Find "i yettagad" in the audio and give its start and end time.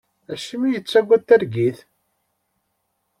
0.69-1.21